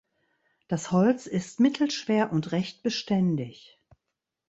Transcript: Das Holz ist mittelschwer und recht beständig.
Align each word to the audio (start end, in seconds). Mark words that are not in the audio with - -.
Das 0.67 0.91
Holz 0.91 1.27
ist 1.27 1.59
mittelschwer 1.59 2.31
und 2.31 2.51
recht 2.53 2.81
beständig. 2.81 3.79